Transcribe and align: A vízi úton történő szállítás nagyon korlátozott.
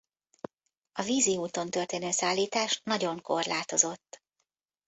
A 0.93 1.01
vízi 1.03 1.37
úton 1.37 1.69
történő 1.69 2.11
szállítás 2.11 2.81
nagyon 2.83 3.21
korlátozott. 3.21 4.21